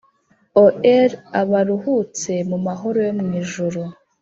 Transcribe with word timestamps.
o'er 0.63 1.11
abaruhutse 1.41 2.31
mumahoro 2.49 2.99
yo 3.07 3.13
mwijuru. 3.19 3.81